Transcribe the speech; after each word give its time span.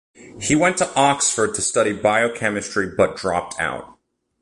He 0.41 0.55
went 0.55 0.77
to 0.79 0.91
Oxford 0.95 1.53
to 1.53 1.61
study 1.61 1.93
biochemistry 1.93 2.87
but 2.87 3.15
dropped 3.15 3.59
out. 3.61 3.97